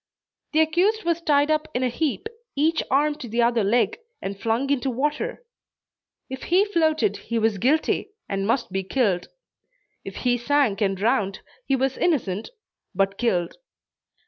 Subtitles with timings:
[0.53, 4.35] The accused was tied up in a heap, each arm to the other leg, and
[4.35, 5.45] flung into water.
[6.27, 9.27] If he floated he was guilty, and must be killed.
[10.03, 12.49] If he sank and drowned, he was innocent
[12.95, 13.57] but killed.